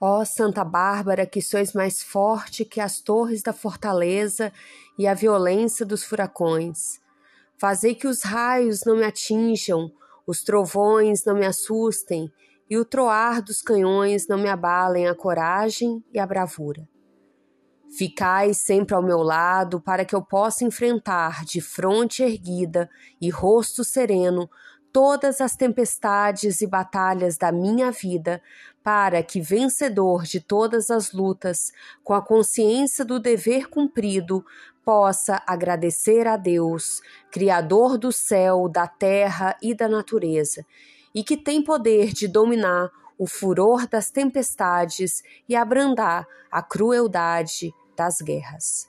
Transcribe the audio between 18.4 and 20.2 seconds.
sempre ao meu lado para que